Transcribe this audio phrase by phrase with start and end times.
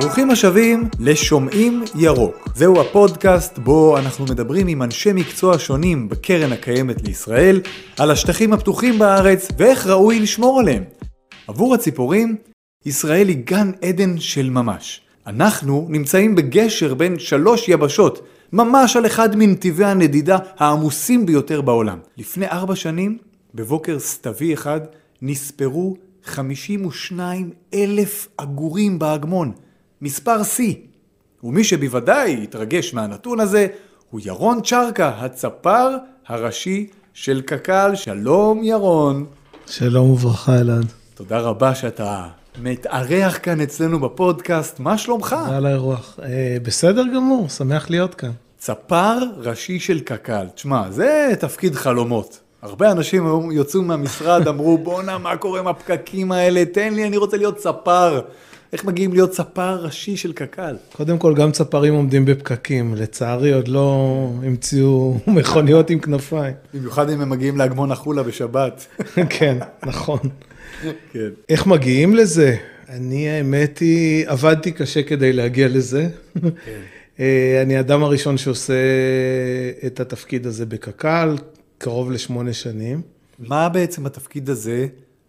[0.00, 2.48] ברוכים השבים לשומעים ירוק.
[2.54, 7.60] זהו הפודקאסט בו אנחנו מדברים עם אנשי מקצוע שונים בקרן הקיימת לישראל
[7.98, 10.84] על השטחים הפתוחים בארץ ואיך ראוי לשמור עליהם.
[11.48, 12.36] עבור הציפורים,
[12.86, 15.00] ישראל היא גן עדן של ממש.
[15.26, 21.98] אנחנו נמצאים בגשר בין שלוש יבשות, ממש על אחד מנתיבי הנדידה העמוסים ביותר בעולם.
[22.16, 23.18] לפני ארבע שנים,
[23.54, 24.80] בבוקר סתווי אחד,
[25.22, 29.52] נספרו 52 אלף עגורים באגמון.
[30.04, 30.74] מספר שיא.
[31.44, 33.66] ומי שבוודאי התרגש מהנתון הזה
[34.10, 35.96] הוא ירון צ'רקה, הצפר
[36.26, 37.92] הראשי של קק"ל.
[37.94, 39.26] שלום ירון.
[39.66, 40.86] שלום וברכה אלעד.
[41.14, 42.28] תודה רבה שאתה
[42.62, 45.36] מתארח כאן אצלנו בפודקאסט, מה שלומך?
[45.44, 46.18] תודה על האירוח.
[46.22, 48.30] אה, בסדר גמור, שמח להיות כאן.
[48.58, 50.46] צפר ראשי של קק"ל.
[50.54, 52.40] תשמע, זה תפקיד חלומות.
[52.62, 56.64] הרבה אנשים היום יצאו מהמשרד, אמרו בואנה, מה קורה עם הפקקים האלה?
[56.64, 58.20] תן לי, אני רוצה להיות צפר.
[58.74, 60.76] איך מגיעים להיות צפר ראשי של קק"ל?
[60.92, 62.94] קודם כל, גם צפרים עומדים בפקקים.
[62.94, 66.54] לצערי, עוד לא המציאו מכוניות עם כנפיים.
[66.74, 68.86] במיוחד אם הם מגיעים לאגמון החולה בשבת.
[69.38, 70.18] כן, נכון.
[71.12, 71.28] כן.
[71.48, 72.56] איך מגיעים לזה?
[72.88, 76.08] אני, האמת היא, עבדתי קשה כדי להגיע לזה.
[77.20, 78.74] אה, אני האדם הראשון שעושה
[79.86, 81.36] את התפקיד הזה בקק"ל,
[81.78, 83.00] קרוב לשמונה שנים.
[83.38, 84.86] מה בעצם התפקיד הזה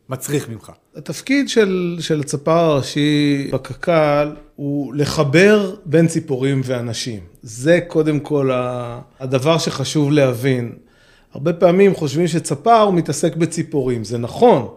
[0.09, 0.71] מצריך ממך?
[0.95, 7.19] התפקיד של, של הצפר הראשי בקק"ל הוא לחבר בין ציפורים ואנשים.
[7.43, 8.49] זה קודם כל
[9.19, 10.71] הדבר שחשוב להבין.
[11.33, 14.67] הרבה פעמים חושבים שצפר הוא מתעסק בציפורים, זה נכון,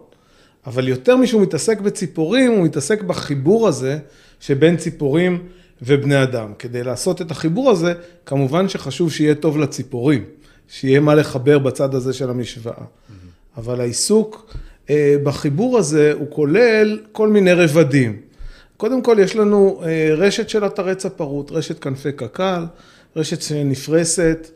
[0.67, 3.99] אבל יותר משהוא מתעסק בציפורים, הוא מתעסק בחיבור הזה
[4.41, 5.43] שבין ציפורים
[5.83, 6.53] ובני אדם.
[6.59, 7.95] כדי לעשות את החיבור הזה,
[8.27, 10.25] כמובן שחשוב שיהיה טוב לציפורים,
[10.69, 12.77] שיהיה מה לחבר בצד הזה של המשוואה.
[12.77, 13.13] Mm-hmm.
[13.57, 14.55] אבל העיסוק
[15.23, 18.17] בחיבור הזה הוא כולל כל מיני רבדים.
[18.77, 22.65] קודם כל יש לנו אה, רשת של אתרי צפרות, רשת כנפי קק"ל,
[23.17, 24.51] רשת שנפרסת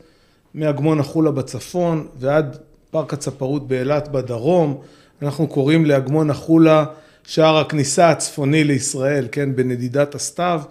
[0.55, 2.57] מאגמון החולה בצפון ועד
[2.91, 4.81] פארק הצפרות באילת בדרום.
[5.21, 6.85] אנחנו קוראים לאגמון החולה
[7.23, 10.61] שער הכניסה הצפוני לישראל, כן, בנדידת הסתיו,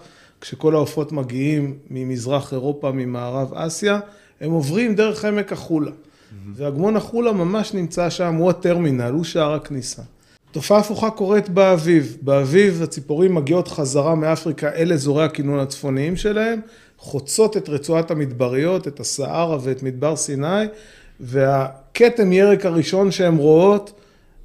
[0.41, 3.99] כשכל העופות מגיעים ממזרח אירופה, ממערב אסיה,
[4.41, 5.91] הם עוברים דרך עמק החולה.
[6.55, 10.01] ואגמון החולה ממש נמצא שם, הוא הטרמינל, הוא שער הכניסה.
[10.51, 12.17] תופעה הפוכה קורית באביב.
[12.21, 16.59] באביב הציפורים מגיעות חזרה מאפריקה אל אזורי הכינון הצפוניים שלהם,
[16.97, 20.65] חוצות את רצועת המדבריות, את הסהרה ואת מדבר סיני,
[21.19, 23.99] והכתם ירק הראשון שהן רואות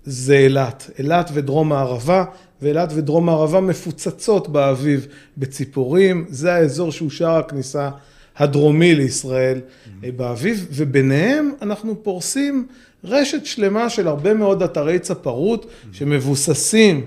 [0.04, 0.90] זה אילת.
[0.98, 2.24] אילת ודרום הערבה,
[2.62, 5.06] ואילת ודרום הערבה מפוצצות באביב
[5.38, 7.90] בציפורים, זה האזור שהוא שער הכניסה
[8.38, 10.06] הדרומי לישראל mm-hmm.
[10.16, 12.66] באביב, וביניהם אנחנו פורסים
[13.04, 15.96] רשת שלמה של הרבה מאוד אתרי צפרות mm-hmm.
[15.96, 17.06] שמבוססים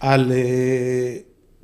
[0.00, 1.16] על אה,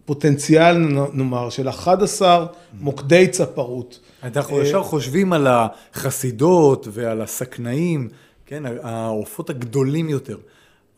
[0.04, 0.76] פוטנציאל,
[1.12, 2.76] נאמר, של 11 mm-hmm.
[2.80, 4.00] מוקדי צפרות.
[4.22, 8.08] אנחנו ישר חושבים על החסידות ועל הסכנאים,
[8.47, 10.36] כן, העופות הגדולים יותר.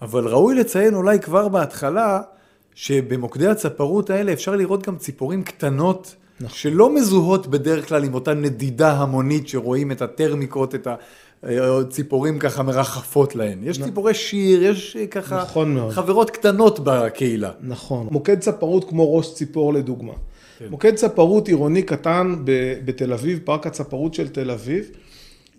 [0.02, 2.20] אבל ראוי לציין אולי כבר בהתחלה,
[2.74, 6.56] שבמוקדי הצפרות האלה אפשר לראות גם ציפורים קטנות נכון.
[6.56, 10.88] שלא מזוהות בדרך כלל עם אותה נדידה המונית שרואים את הטרמיקות, את
[11.42, 13.58] הציפורים ככה מרחפות להן.
[13.62, 13.84] יש נ...
[13.84, 17.50] ציפורי שיר, יש ככה נכון חברות קטנות בקהילה.
[17.60, 18.08] נכון.
[18.10, 20.12] מוקד צפרות כמו ראש ציפור לדוגמה.
[20.58, 20.66] כן.
[20.70, 22.34] מוקד צפרות עירוני קטן
[22.84, 24.90] בתל אביב, פארק הצפרות של תל אביב.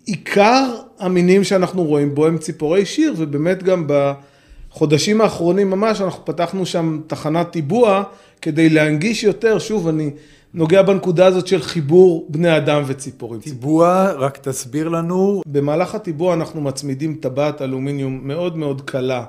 [0.06, 6.66] עיקר המינים שאנחנו רואים בו הם ציפורי שיר, ובאמת גם בחודשים האחרונים ממש אנחנו פתחנו
[6.66, 8.02] שם תחנת טיבוע
[8.42, 10.10] כדי להנגיש יותר, שוב, אני
[10.54, 13.40] נוגע בנקודה הזאת של חיבור בני אדם וציפורים.
[13.40, 15.42] טיבוע, רק תסביר לנו.
[15.46, 19.24] במהלך הטיבוע אנחנו מצמידים טבעת אלומיניום מאוד מאוד קלה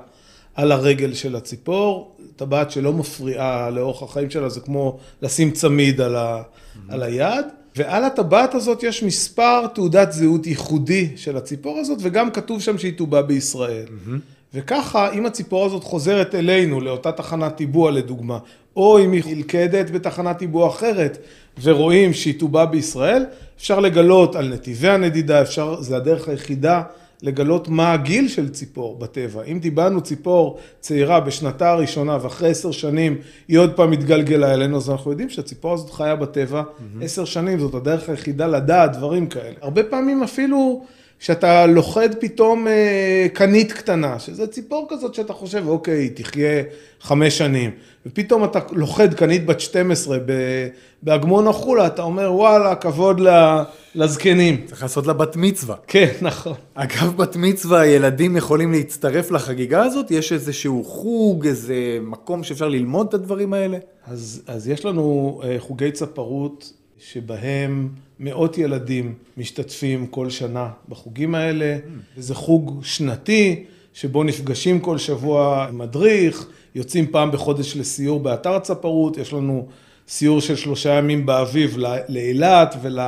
[0.54, 6.16] על הרגל של הציפור, טבעת שלא מפריעה לאורך החיים שלה, זה כמו לשים צמיד על,
[6.16, 6.78] ה, mm-hmm.
[6.92, 7.46] על היד.
[7.76, 12.92] ועל הטבעת הזאת יש מספר תעודת זהות ייחודי של הציפור הזאת, וגם כתוב שם שהיא
[12.98, 13.86] טובה בישראל.
[13.86, 14.33] Mm-hmm.
[14.54, 18.38] וככה, אם הציפור הזאת חוזרת אלינו, לאותה תחנת טיבוע לדוגמה,
[18.76, 21.18] או אם היא נלכדת בתחנת טיבוע אחרת,
[21.62, 23.24] ורואים שהיא טובה בישראל,
[23.56, 26.82] אפשר לגלות על נתיבי הנדידה, אפשר, זה הדרך היחידה
[27.22, 29.42] לגלות מה הגיל של ציפור בטבע.
[29.42, 33.18] אם טיבענו ציפור צעירה בשנתה הראשונה ואחרי עשר שנים
[33.48, 36.62] היא עוד פעם מתגלגלה אלינו, אז אנחנו יודעים שהציפור הזאת חיה בטבע
[37.02, 37.26] עשר mm-hmm.
[37.26, 39.54] שנים, זאת הדרך היחידה לדעת דברים כאלה.
[39.60, 40.84] הרבה פעמים אפילו
[41.24, 46.62] כשאתה לוכד פתאום אה, קנית קטנה, שזה ציפור כזאת שאתה חושב, אוקיי, תחיה
[47.00, 47.70] חמש שנים,
[48.06, 50.18] ופתאום אתה לוכד קנית בת 12
[51.02, 53.20] באגמון החולה, אתה אומר, וואלה, כבוד
[53.94, 54.62] לזקנים.
[54.66, 55.76] צריך לעשות לה בת מצווה.
[55.86, 56.54] כן, נכון.
[56.74, 60.10] אגב, בת מצווה, ילדים יכולים להצטרף לחגיגה הזאת?
[60.10, 63.78] יש איזשהו חוג, איזה מקום שאפשר ללמוד את הדברים האלה?
[64.06, 67.88] אז, אז יש לנו אה, חוגי צפרות שבהם
[68.20, 71.76] מאות ילדים משתתפים כל שנה בחוגים האלה,
[72.16, 79.16] וזה חוג שנתי, שבו נפגשים כל שבוע עם מדריך, יוצאים פעם בחודש לסיור באתר הצפרות,
[79.16, 79.66] יש לנו
[80.08, 81.76] סיור של שלושה ימים באביב
[82.08, 82.98] לאילת ול...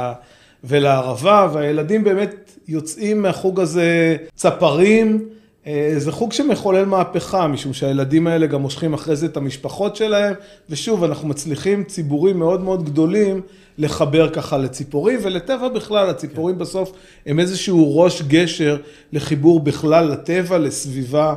[0.65, 5.29] ולערבה, והילדים באמת יוצאים מהחוג הזה צפרים.
[5.67, 10.35] אה, זה חוג שמחולל מהפכה, משום שהילדים האלה גם מושכים אחרי זה את המשפחות שלהם,
[10.71, 13.41] ושוב, אנחנו מצליחים ציבורים מאוד מאוד גדולים
[13.79, 16.61] לחבר ככה לציפורים ולטבע בכלל, הציפורים כן.
[16.61, 16.93] בסוף
[17.27, 18.77] הם איזשהו ראש גשר
[19.13, 21.35] לחיבור בכלל לטבע, לסביבה.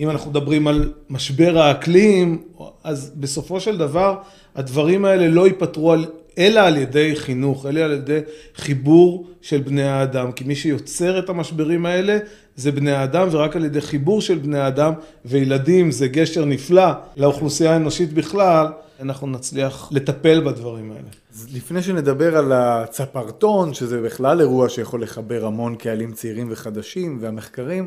[0.00, 2.42] אם אנחנו מדברים על משבר האקלים,
[2.84, 4.16] אז בסופו של דבר
[4.56, 6.06] הדברים האלה לא ייפתרו על,
[6.38, 8.18] אלא על ידי חינוך, אלא על ידי
[8.54, 12.18] חיבור של בני האדם, כי מי שיוצר את המשברים האלה
[12.56, 14.92] זה בני האדם, ורק על ידי חיבור של בני האדם,
[15.24, 18.66] וילדים זה גשר נפלא לאוכלוסייה האנושית בכלל,
[19.00, 21.08] אנחנו נצליח לטפל בדברים האלה.
[21.32, 27.86] אז לפני שנדבר על הצפרטון, שזה בכלל אירוע שיכול לחבר המון קהלים צעירים וחדשים, והמחקרים,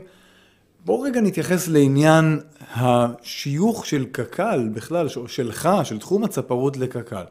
[0.85, 2.39] בואו רגע נתייחס לעניין
[2.73, 7.23] השיוך של קק"ל בכלל, שלך, של תחום הצפרות לקק"ל.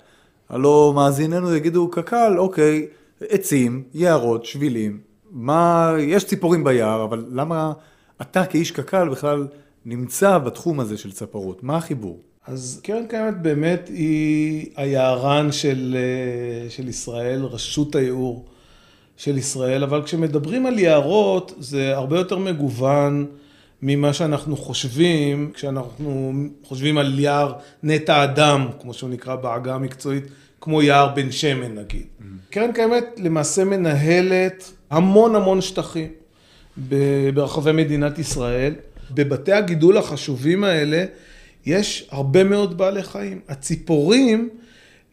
[0.48, 2.86] הלא מאזיננו יגידו, קק"ל, אוקיי,
[3.20, 5.00] עצים, יערות, שבילים,
[5.30, 7.72] מה, יש ציפורים ביער, אבל למה
[8.20, 9.46] אתה כאיש קק"ל בכלל
[9.84, 11.62] נמצא בתחום הזה של צפרות?
[11.62, 12.20] מה החיבור?
[12.46, 18.44] אז קרן קיימת באמת היא היערן של, אה, של ישראל, רשות הייעור
[19.16, 23.26] של ישראל, אבל כשמדברים על יערות זה הרבה יותר מגוון
[23.82, 26.32] ממה שאנחנו חושבים, כשאנחנו
[26.64, 27.52] חושבים על יער
[27.82, 30.24] נטע אדם, כמו שהוא נקרא בעגה המקצועית,
[30.60, 32.02] כמו יער בן שמן נגיד.
[32.02, 32.24] Mm-hmm.
[32.50, 36.08] קרן קיימת למעשה מנהלת המון המון שטחים
[37.34, 38.74] ברחבי מדינת ישראל.
[39.10, 41.04] בבתי הגידול החשובים האלה
[41.66, 43.40] יש הרבה מאוד בעלי חיים.
[43.48, 44.48] הציפורים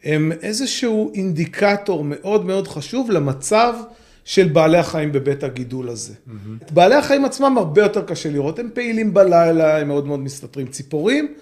[0.04, 3.74] הם איזשהו אינדיקטור מאוד מאוד חשוב למצב
[4.24, 6.12] של בעלי החיים בבית הגידול הזה.
[6.12, 6.64] Mm-hmm.
[6.64, 10.66] את בעלי החיים עצמם הרבה יותר קשה לראות, הם פעילים בלילה, הם מאוד מאוד מסתתרים.
[10.66, 11.34] ציפורים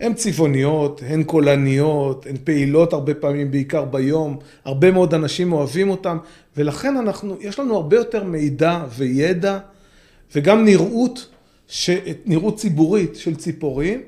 [0.00, 6.16] הן צבעוניות, הן קולניות, הן פעילות הרבה פעמים, בעיקר ביום, הרבה מאוד אנשים אוהבים אותן,
[6.56, 9.58] ולכן אנחנו, יש לנו הרבה יותר מידע וידע,
[10.34, 11.26] וגם נראות,
[11.68, 11.90] ש...
[12.26, 14.00] נראות ציבורית של ציפורים,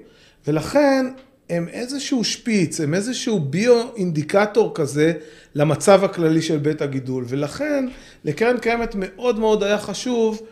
[0.47, 1.07] ולכן
[1.51, 5.13] הם איזשהו שפיץ, הם איזשהו ביו-אינדיקטור כזה
[5.55, 7.87] למצב הכללי של בית הגידול, ולכן
[8.25, 10.43] לקרן קיימת מאוד מאוד היה חשוב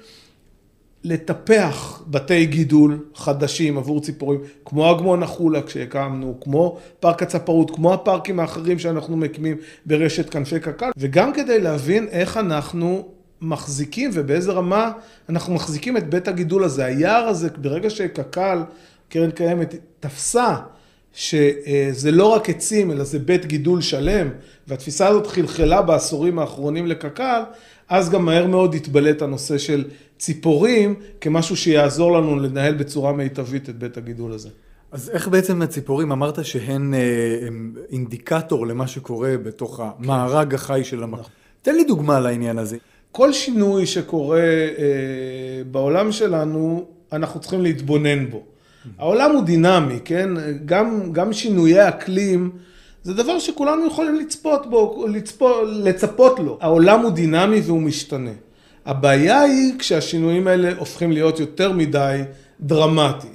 [1.04, 8.40] לטפח בתי גידול חדשים עבור ציפורים, כמו אגמון החולה כשהקמנו, כמו פארק הצפרות, כמו הפארקים
[8.40, 9.56] האחרים שאנחנו מקימים
[9.86, 13.08] ברשת כנפי קק"ל, וגם כדי להבין איך אנחנו
[13.40, 14.92] מחזיקים ובאיזה רמה
[15.28, 16.84] אנחנו מחזיקים את בית הגידול הזה.
[16.84, 18.58] היער הזה, ברגע שקק"ל,
[19.08, 20.56] קרן קיימת, תפסה
[21.12, 24.28] שזה לא רק עצים, אלא זה בית גידול שלם,
[24.68, 27.42] והתפיסה הזאת חלחלה בעשורים האחרונים לקק"ל,
[27.88, 29.84] אז גם מהר מאוד התבלט הנושא של
[30.18, 34.48] ציפורים כמשהו שיעזור לנו לנהל בצורה מיטבית את בית הגידול הזה.
[34.92, 37.00] אז איך בעצם הציפורים, אמרת שהן אה,
[37.92, 41.20] אינדיקטור למה שקורה בתוך המארג החי של המקום.
[41.20, 41.32] נכון.
[41.62, 42.76] תן לי דוגמה לעניין הזה.
[43.12, 48.42] כל שינוי שקורה אה, בעולם שלנו, אנחנו צריכים להתבונן בו.
[48.98, 50.28] העולם הוא דינמי, כן?
[50.64, 52.50] גם, גם שינויי אקלים
[53.02, 56.58] זה דבר שכולנו יכולים לצפות בו, לצפות, לצפות לו.
[56.60, 58.30] העולם הוא דינמי והוא משתנה.
[58.86, 62.22] הבעיה היא כשהשינויים האלה הופכים להיות יותר מדי
[62.60, 63.32] דרמטיים.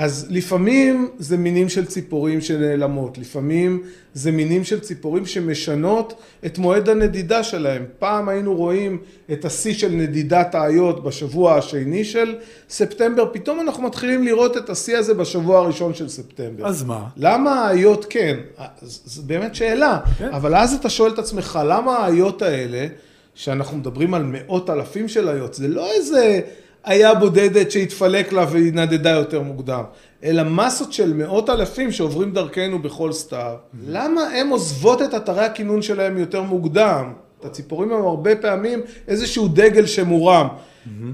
[0.00, 3.82] אז לפעמים זה מינים של ציפורים שנעלמות, לפעמים
[4.14, 7.84] זה מינים של ציפורים שמשנות את מועד הנדידה שלהם.
[7.98, 8.98] פעם היינו רואים
[9.32, 12.34] את השיא של נדידת האיות בשבוע השני של
[12.68, 16.66] ספטמבר, פתאום אנחנו מתחילים לראות את השיא הזה בשבוע הראשון של ספטמבר.
[16.66, 17.04] אז מה?
[17.16, 18.36] למה האיות כן?
[18.82, 20.28] זו באמת שאלה, כן.
[20.32, 22.86] אבל אז אתה שואל את עצמך, למה האיות האלה,
[23.34, 26.40] שאנחנו מדברים על מאות אלפים של איות, זה לא איזה...
[26.84, 29.82] היה בודדת שהתפלק לה והיא נדדה יותר מוקדם,
[30.24, 33.54] אלא מסות של מאות אלפים שעוברים דרכנו בכל סתיו.
[33.86, 37.12] למה הן עוזבות את אתרי הכינון שלהם יותר מוקדם?
[37.40, 40.48] את הציפורים הם הרבה פעמים איזשהו דגל שמורם.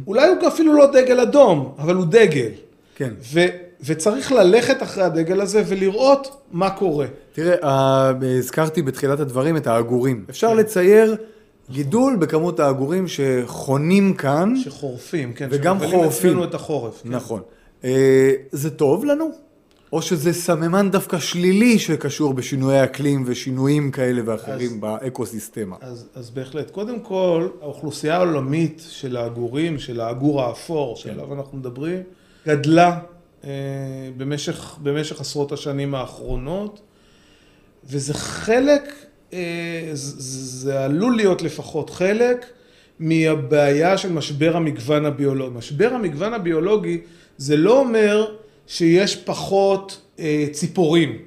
[0.06, 2.50] אולי הוא אפילו לא דגל אדום, אבל הוא דגל.
[2.96, 3.11] כן.
[3.32, 3.46] ו-
[3.85, 7.06] וצריך ללכת אחרי הדגל הזה ולראות מה קורה.
[7.32, 10.25] תראה, הזכרתי בתחילת הדברים את העגורים.
[10.30, 11.16] אפשר לצייר
[11.70, 15.49] גידול בכמות העגורים שחונים כאן, שחורפים, כן.
[15.50, 16.30] וגם שמבלים חורפים.
[16.30, 17.02] אצלנו את החורף.
[17.02, 17.08] כן.
[17.08, 17.40] נכון.
[17.85, 19.30] אה, זה טוב לנו?
[19.92, 25.76] או שזה סממן דווקא שלילי שקשור בשינויי אקלים ושינויים כאלה ואחרים באקוסיסטמה?
[25.80, 26.70] אז, אז בהחלט.
[26.70, 32.02] קודם כל, האוכלוסייה העולמית של העגורים, של העגור האפור, שעליו אנחנו מדברים,
[32.46, 32.99] גדלה
[33.44, 33.50] אה,
[34.16, 36.80] במשך, במשך עשרות השנים האחרונות,
[37.85, 38.82] וזה חלק,
[39.92, 40.14] זה,
[40.64, 42.47] זה עלול להיות לפחות חלק
[42.99, 45.59] מהבעיה של משבר המגוון הביולוגי.
[45.59, 47.00] משבר המגוון הביולוגי
[47.37, 48.35] זה לא אומר
[48.66, 51.18] שיש פחות אה, ציפורים.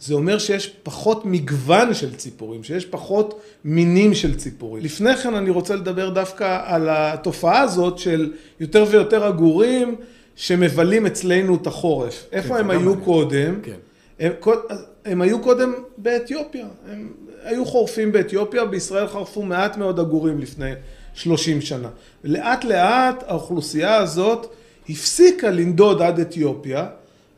[0.00, 4.84] זה אומר שיש פחות מגוון של ציפורים, שיש פחות מינים של ציפורים.
[4.84, 9.96] לפני כן אני רוצה לדבר דווקא על התופעה הזאת של יותר ויותר עגורים
[10.36, 12.26] שמבלים אצלנו את החורף.
[12.32, 13.04] איפה זה הם היו מעניין.
[13.04, 13.60] קודם?
[13.62, 13.76] כן.
[14.20, 14.32] הם,
[15.04, 17.12] הם היו קודם באתיופיה, הם
[17.44, 20.70] היו חורפים באתיופיה, בישראל חרפו מעט מאוד עגורים לפני
[21.14, 21.88] 30 שנה.
[22.24, 24.46] לאט לאט האוכלוסייה הזאת
[24.88, 26.86] הפסיקה לנדוד עד אתיופיה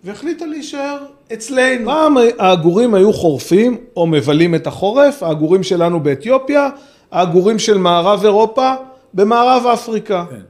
[0.04, 0.98] והחליטה להישאר
[1.32, 1.84] אצלנו.
[1.84, 6.68] פעם העגורים היו חורפים או מבלים את החורף, העגורים שלנו באתיופיה,
[7.10, 8.74] העגורים של מערב אירופה
[9.14, 10.24] במערב אפריקה.
[10.30, 10.40] כן.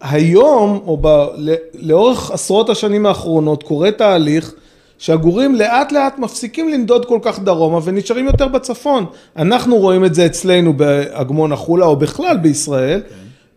[0.00, 1.26] היום, או ב,
[1.74, 4.54] לאורך עשרות השנים האחרונות, קורה תהליך
[4.98, 9.06] שהגורים לאט לאט מפסיקים לנדוד כל כך דרומה ונשארים יותר בצפון.
[9.36, 13.02] אנחנו רואים את זה אצלנו באגמון החולה, או בכלל בישראל,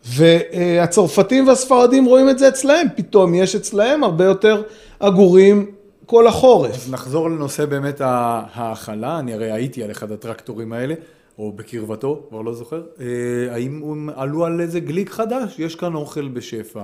[0.05, 4.61] והצרפתים והספרדים רואים את זה אצלהם, פתאום יש אצלהם הרבה יותר
[4.99, 5.65] עגורים
[6.05, 6.75] כל החורף.
[6.75, 10.93] אז נחזור לנושא באמת ההאכלה, אני הרי הייתי על אחד הטרקטורים האלה,
[11.39, 12.83] או בקרבתו, כבר לא זוכר.
[13.01, 13.05] אה,
[13.53, 15.59] האם הם עלו על איזה גליק חדש?
[15.59, 16.81] יש כאן אוכל בשפע.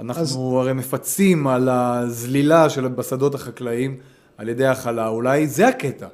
[0.00, 3.96] אנחנו הרי מפצים על הזלילה של בשדות החקלאיים
[4.38, 6.06] על ידי האכלה, אולי זה הקטע.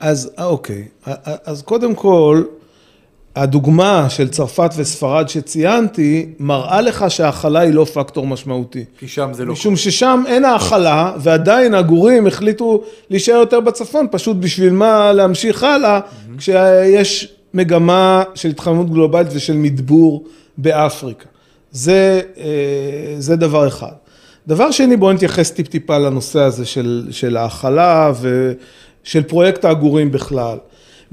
[0.00, 0.84] אז אה, אוקיי,
[1.44, 2.42] אז קודם כל,
[3.36, 8.84] הדוגמה של צרפת וספרד שציינתי, מראה לך שההכלה היא לא פקטור משמעותי.
[8.98, 14.36] כי שם זה לא משום ששם אין האכלה, ועדיין הגורים החליטו להישאר יותר בצפון, פשוט
[14.36, 16.00] בשביל מה להמשיך הלאה,
[16.38, 20.24] כשיש מגמה של התחממות גלובלית ושל מדבור
[20.58, 21.24] באפריקה.
[21.78, 22.44] זה, אה,
[23.18, 23.92] זה דבר אחד.
[24.46, 30.56] דבר שני, בואו נתייחס טיפ-טיפה לנושא הזה של, של ההאכלה ושל פרויקט העגורים בכלל.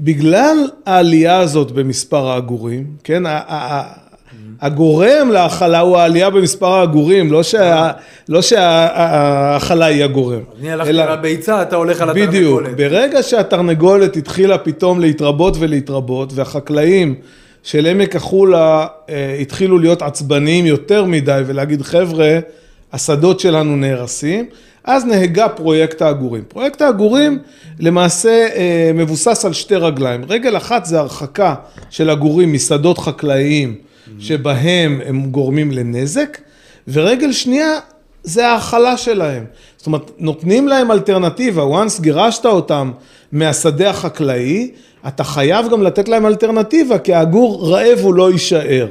[0.00, 0.56] בגלל
[0.86, 3.22] העלייה הזאת במספר העגורים, כן,
[4.60, 7.90] הגורם להאכלה הוא העלייה במספר העגורים, לא שה-
[8.28, 10.40] לא שההאכלה היא הגורם.
[10.60, 12.76] אני הלכתי אלא- על הביצה, אתה הולך על בדיוק, התרנגולת.
[12.76, 17.14] ברגע שהתרנגולת התחילה פתאום להתרבות ולהתרבות, והחקלאים
[17.66, 22.38] של עמק החולה אה, התחילו להיות עצבניים יותר מדי ולהגיד חבר'ה,
[22.92, 24.46] השדות שלנו נהרסים,
[24.84, 26.44] אז נהגה פרויקט העגורים.
[26.48, 27.38] פרויקט העגורים
[27.78, 30.24] למעשה אה, מבוסס על שתי רגליים.
[30.28, 31.54] רגל אחת זה הרחקה
[31.90, 33.74] של עגורים משדות חקלאיים
[34.18, 36.38] שבהם הם גורמים לנזק,
[36.88, 37.78] ורגל שנייה
[38.26, 39.44] זה ההכלה שלהם.
[39.76, 42.92] זאת אומרת, נותנים להם אלטרנטיבה, once גירשת אותם
[43.32, 44.70] מהשדה החקלאי,
[45.08, 48.88] אתה חייב גם לתת להם אלטרנטיבה, כי העגור רעב הוא לא יישאר.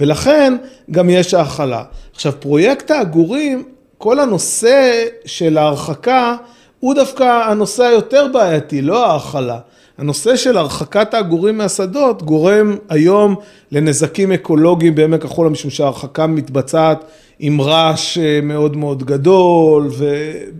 [0.00, 0.56] ולכן
[0.90, 1.82] גם יש האכלה.
[2.14, 3.62] עכשיו, פרויקט העגורים,
[3.98, 6.36] כל הנושא של ההרחקה
[6.84, 9.58] הוא דווקא הנושא היותר בעייתי, לא ההאכלה.
[9.98, 13.36] הנושא של הרחקת העגורים מהשדות גורם היום
[13.72, 17.04] לנזקים אקולוגיים בעמק החולה, משום שההרחקה מתבצעת
[17.38, 19.88] עם רעש אה, מאוד מאוד גדול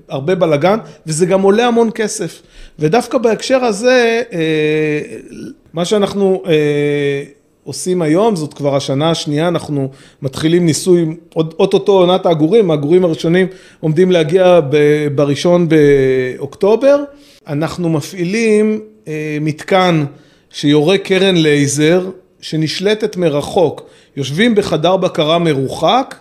[0.08, 2.42] והרבה בלאגן, וזה גם עולה המון כסף.
[2.78, 5.00] ודווקא בהקשר הזה, אה,
[5.72, 7.22] מה שאנחנו אה,
[7.64, 9.90] עושים היום, זאת כבר השנה השנייה, אנחנו
[10.22, 13.46] מתחילים ניסוי, אוטוטו עונת העגורים, העגורים הראשונים
[13.80, 16.96] עומדים להגיע ב- בראשון באוקטובר.
[17.46, 20.04] אנחנו מפעילים אה, מתקן
[20.50, 23.82] שיורה קרן לייזר, שנשלטת מרחוק.
[24.16, 26.14] יושבים בחדר בקרה מרוחק,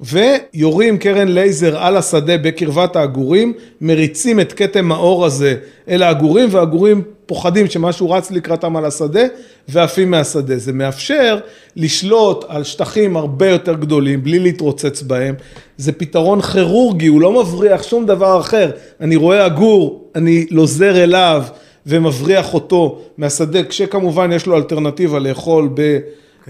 [0.00, 5.54] ויורים קרן לייזר על השדה בקרבת העגורים, מריצים את כתם האור הזה
[5.88, 9.22] אל העגורים, והעגורים פוחדים שמשהו רץ לקראתם על השדה,
[9.68, 10.58] ועפים מהשדה.
[10.58, 11.38] זה מאפשר
[11.76, 15.34] לשלוט על שטחים הרבה יותר גדולים, בלי להתרוצץ בהם.
[15.76, 18.70] זה פתרון כירורגי, הוא לא מבריח שום דבר אחר.
[19.00, 21.42] אני רואה עגור, אני לוזר אליו
[21.86, 25.68] ומבריח אותו מהשדה, כשכמובן יש לו אלטרנטיבה לאכול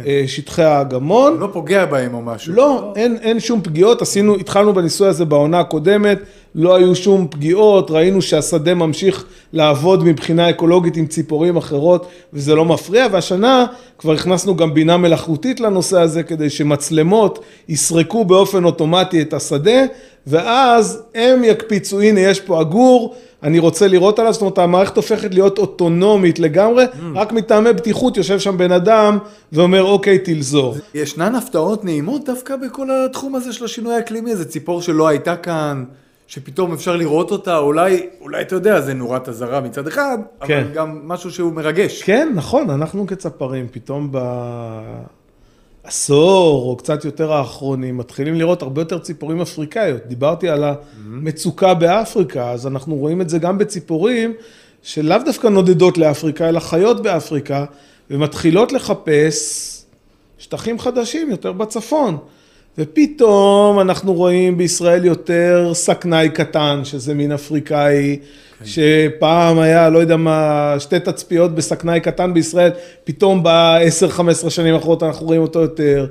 [0.04, 1.36] בשטחי האגמון.
[1.38, 2.54] לא פוגע בהם או משהו.
[2.54, 6.18] לא, אין, אין שום פגיעות, עשינו, התחלנו בניסוי הזה בעונה הקודמת,
[6.56, 12.64] לא היו שום פגיעות, ראינו שהשדה ממשיך לעבוד מבחינה אקולוגית עם ציפורים אחרות וזה לא
[12.64, 13.66] מפריע, והשנה
[13.98, 19.84] כבר הכנסנו גם בינה מלאכותית לנושא הזה כדי שמצלמות יסרקו באופן אוטומטי את השדה
[20.26, 25.34] ואז הם יקפיצו, הנה יש פה עגור, אני רוצה לראות עליו, זאת אומרת המערכת הופכת
[25.34, 26.96] להיות אוטונומית לגמרי, mm.
[27.14, 29.18] רק מטעמי בטיחות יושב שם בן אדם
[29.52, 30.76] ואומר אוקיי תלזור.
[30.94, 35.84] ישנן הפתעות נעימות דווקא בכל התחום הזה של השינוי האקלימי, איזה ציפור שלא הייתה כאן.
[36.26, 40.60] שפתאום אפשר לראות אותה, אולי, אולי אתה יודע, זה נורת אזהרה מצד אחד, כן.
[40.60, 42.02] אבל גם משהו שהוא מרגש.
[42.02, 44.12] כן, נכון, אנחנו כצפרים, פתאום
[45.84, 50.06] בעשור או קצת יותר האחרונים, מתחילים לראות הרבה יותר ציפורים אפריקאיות.
[50.06, 54.34] דיברתי על המצוקה באפריקה, אז אנחנו רואים את זה גם בציפורים
[54.82, 57.64] שלאו דווקא נודדות לאפריקה, אלא חיות באפריקה,
[58.10, 59.72] ומתחילות לחפש
[60.38, 62.18] שטחים חדשים יותר בצפון.
[62.78, 68.18] ופתאום אנחנו רואים בישראל יותר סכנאי קטן, שזה מין אפריקאי,
[68.58, 68.64] כן.
[68.64, 72.70] שפעם היה, לא יודע מה, שתי תצפיות בסכנאי קטן בישראל,
[73.04, 76.06] פתאום ב-10-15 שנים האחרונות אנחנו רואים אותו יותר.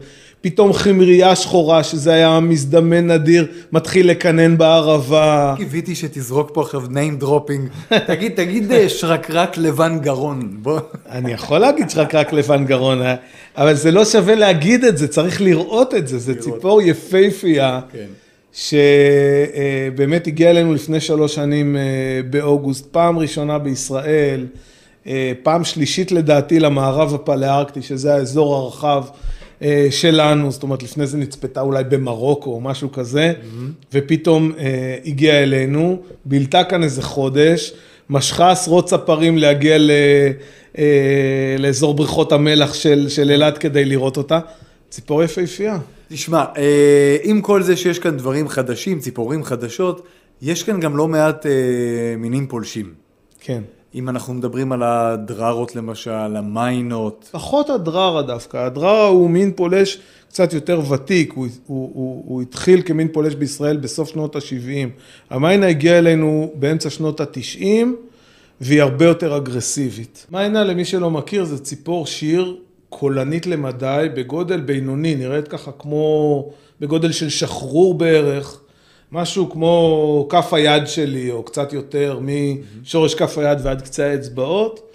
[0.45, 5.53] פתאום חמריה שחורה, שזה היה מזדמן נדיר, מתחיל לקנן בערבה.
[5.57, 7.93] קיוויתי שתזרוק פה עכשיו name dropping.
[8.07, 10.79] תגיד, תגיד אה, שרקרק לבן גרון, בוא.
[11.09, 13.15] אני יכול להגיד שרקרק לבן גרון, אה,
[13.57, 17.79] אבל זה לא שווה להגיד את זה, צריך לראות את זה, זה ציפור יפייפייה.
[17.91, 18.05] כן.
[18.53, 21.81] שבאמת הגיע אלינו לפני שלוש שנים אה,
[22.29, 24.45] באוגוסט, פעם ראשונה בישראל,
[25.43, 29.03] פעם שלישית לדעתי למערב הפלארקטי, שזה האזור הרחב
[29.89, 33.85] שלנו, זאת אומרת לפני זה נצפתה אולי במרוקו או משהו כזה, mm-hmm.
[33.93, 37.73] ופתאום אה, הגיעה אלינו, בילתה כאן איזה חודש,
[38.09, 39.91] משכה עשרות צפרים להגיע ל,
[40.77, 44.39] אה, לאזור בריכות המלח של, של אילת כדי לראות אותה.
[44.89, 45.77] ציפור יפהפייה.
[46.09, 46.43] תשמע,
[47.23, 50.07] עם כל זה שיש כאן דברים חדשים, ציפורים חדשות,
[50.41, 51.45] יש כאן גם לא מעט
[52.17, 52.93] מינים פולשים.
[53.39, 53.61] כן.
[53.95, 57.29] אם אנחנו מדברים על הדררות למשל, המיינות.
[57.31, 59.99] פחות הדררה דווקא, הדררה הוא מין פולש
[60.29, 64.89] קצת יותר ותיק, הוא, הוא, הוא, הוא התחיל כמין פולש בישראל בסוף שנות ה-70.
[65.29, 67.87] המיינה הגיעה אלינו באמצע שנות ה-90
[68.61, 70.25] והיא הרבה יותר אגרסיבית.
[70.31, 72.57] מיינה למי שלא מכיר זה ציפור שיר
[72.89, 76.49] קולנית למדי בגודל בינוני, נראית ככה כמו
[76.79, 78.59] בגודל של שחרור בערך.
[79.11, 82.19] משהו כמו כף היד שלי, או קצת יותר,
[82.81, 84.91] משורש כף היד ועד קצה האצבעות.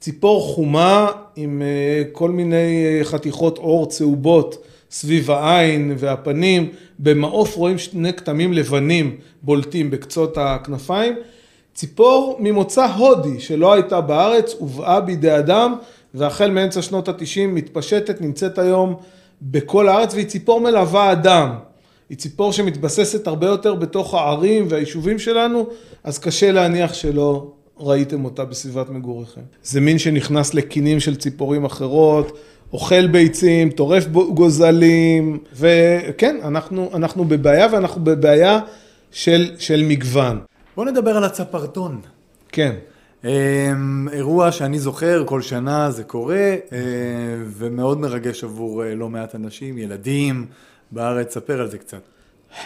[0.00, 6.68] ציפור חומה עם אה, כל מיני אה, חתיכות עור צהובות סביב העין והפנים.
[6.98, 11.14] במעוף רואים שני כתמים לבנים בולטים בקצות הכנפיים.
[11.74, 15.74] ציפור ממוצא הודי שלא הייתה בארץ, הובאה בידי אדם,
[16.14, 18.96] והחל מאמצע שנות התשעים מתפשטת, נמצאת היום
[19.42, 21.54] בכל הארץ, והיא ציפור מלווה אדם.
[22.10, 25.66] היא ציפור שמתבססת הרבה יותר בתוך הערים והיישובים שלנו,
[26.04, 29.40] אז קשה להניח שלא ראיתם אותה בסביבת מגוריכם.
[29.62, 32.38] זה מין שנכנס לקינים של ציפורים אחרות,
[32.72, 38.60] אוכל ביצים, טורף גוזלים, וכן, אנחנו, אנחנו בבעיה ואנחנו בבעיה
[39.10, 40.40] של, של מגוון.
[40.76, 42.00] בוא נדבר על הצפרטון.
[42.48, 42.74] כן.
[43.24, 46.78] אמ, אירוע שאני זוכר, כל שנה זה קורה, אה,
[47.46, 50.46] ומאוד מרגש עבור אה, לא מעט אנשים, ילדים.
[50.92, 52.00] בארץ, ספר על זה קצת.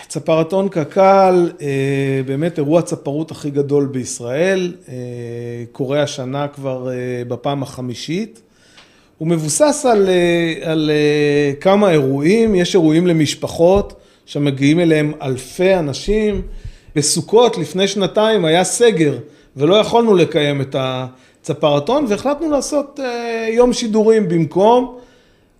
[0.08, 4.94] צפרתון קק"ל, אה, באמת אירוע צפרות הכי גדול בישראל, אה,
[5.72, 6.94] קורה השנה כבר אה,
[7.28, 8.40] בפעם החמישית.
[9.18, 10.08] הוא מבוסס על,
[10.62, 10.90] על
[11.60, 16.42] כמה אירועים, יש אירועים למשפחות שמגיעים אליהם אלפי אנשים.
[16.96, 19.18] בסוכות לפני שנתיים היה סגר
[19.56, 23.00] ולא יכולנו לקיים את הצפרתון והחלטנו לעשות
[23.52, 24.98] יום שידורים במקום.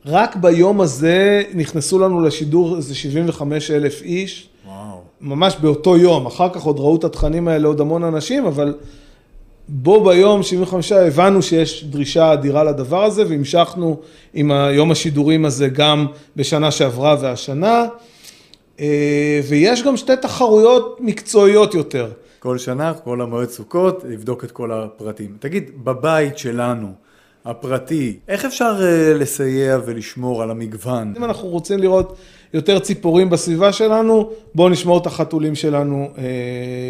[0.07, 4.49] רק ביום הזה נכנסו לנו לשידור איזה 75 אלף איש.
[4.67, 5.01] וואו.
[5.21, 8.75] ממש באותו יום, אחר כך עוד ראו את התכנים האלה עוד המון אנשים, אבל
[9.69, 14.01] בו ביום 75 הבנו שיש דרישה אדירה לדבר הזה והמשכנו
[14.35, 17.87] עם היום השידורים הזה גם בשנה שעברה והשנה.
[18.81, 22.11] אה, ויש גם שתי תחרויות מקצועיות יותר.
[22.39, 25.37] כל שנה, כל המועד סוכות, לבדוק את כל הפרטים.
[25.39, 26.93] תגיד, בבית שלנו,
[27.45, 31.15] הפרטי, איך אפשר uh, לסייע ולשמור על המגוון?
[31.17, 32.17] אם אנחנו רוצים לראות
[32.55, 36.19] יותר ציפורים בסביבה שלנו, בואו נשמור את החתולים שלנו uh,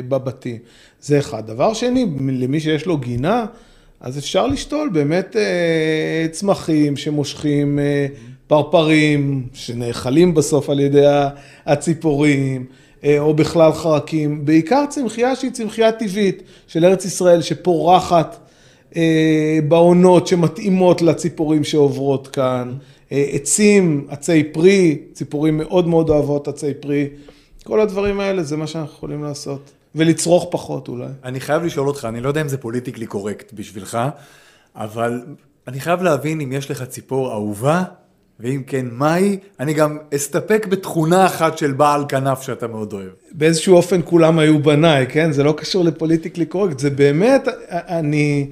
[0.08, 0.58] בבתים.
[1.00, 1.46] זה אחד.
[1.46, 3.46] דבר שני, למי שיש לו גינה,
[4.00, 11.06] אז אפשר לשתול באמת uh, צמחים שמושכים uh, פרפרים, שנאכלים בסוף על ידי
[11.66, 12.66] הציפורים.
[13.18, 18.43] או בכלל חרקים, בעיקר צמחייה שהיא צמחייה טבעית של ארץ ישראל שפורחת
[19.68, 22.72] בעונות שמתאימות לציפורים שעוברות כאן,
[23.12, 27.08] אה, עצים, עצי פרי, ציפורים מאוד מאוד אוהבות עצי פרי,
[27.64, 29.70] כל הדברים האלה זה מה שאנחנו יכולים לעשות.
[29.94, 31.06] ולצרוך פחות אולי.
[31.24, 33.98] אני חייב לשאול אותך, אני לא יודע אם זה politically correct בשבילך,
[34.76, 35.22] אבל
[35.68, 37.82] אני חייב להבין אם יש לך ציפור אהובה,
[38.40, 39.38] ואם כן, מהי?
[39.60, 43.08] אני גם אסתפק בתכונה אחת של בעל כנף שאתה מאוד אוהב.
[43.32, 45.32] באיזשהו אופן כולם היו בניי, כן?
[45.32, 48.46] זה לא קשור ל politically correct, זה באמת, אני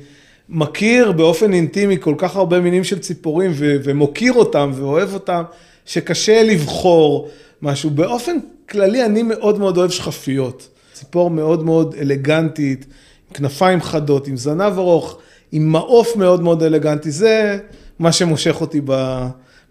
[0.48, 5.42] מכיר באופן אינטימי כל כך הרבה מינים של ציפורים ו- ומוקיר אותם ואוהב אותם,
[5.86, 7.28] שקשה לבחור
[7.62, 7.90] משהו.
[7.90, 8.36] באופן
[8.68, 10.68] כללי אני מאוד מאוד אוהב שכפיות.
[10.92, 12.86] ציפור מאוד מאוד אלגנטית,
[13.28, 15.18] עם כנפיים חדות, עם זנב ארוך,
[15.52, 17.10] עם מעוף מאוד מאוד אלגנטי.
[17.10, 17.58] זה
[17.98, 18.80] מה שמושך אותי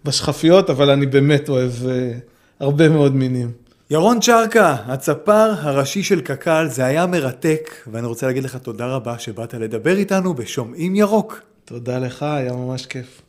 [0.04, 2.12] בשכפיות, אבל אני באמת אוהב אה,
[2.60, 3.61] הרבה מאוד מינים.
[3.92, 9.18] ירון צ'רקה, הצפר הראשי של קק"ל, זה היה מרתק, ואני רוצה להגיד לך תודה רבה
[9.18, 11.40] שבאת לדבר איתנו בשומעים ירוק.
[11.64, 13.22] תודה לך, היה ממש כיף.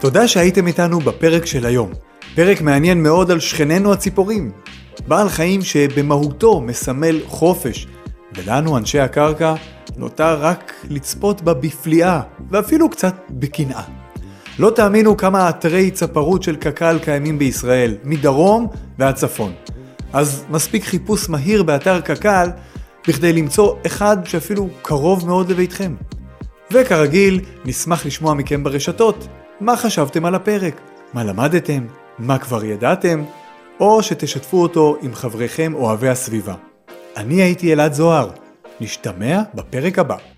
[0.00, 1.92] תודה שהייתם איתנו בפרק של היום.
[2.34, 4.52] פרק מעניין מאוד על שכנינו הציפורים.
[5.08, 7.86] בעל חיים שבמהותו מסמל חופש,
[8.34, 9.54] ולנו, אנשי הקרקע,
[9.96, 14.03] נותר רק לצפות בה בפליאה, ואפילו קצת בקנאה.
[14.58, 18.66] לא תאמינו כמה אתרי צפרות של קק"ל קיימים בישראל, מדרום
[18.98, 19.52] ועד צפון.
[20.12, 22.48] אז מספיק חיפוש מהיר באתר קק"ל
[23.08, 25.94] בכדי למצוא אחד שאפילו קרוב מאוד לביתכם.
[26.70, 29.28] וכרגיל, נשמח לשמוע מכם ברשתות
[29.60, 30.80] מה חשבתם על הפרק,
[31.14, 31.86] מה למדתם,
[32.18, 33.24] מה כבר ידעתם,
[33.80, 36.54] או שתשתפו אותו עם חבריכם אוהבי הסביבה.
[37.16, 38.30] אני הייתי אלעד זוהר,
[38.80, 40.33] נשתמע בפרק הבא.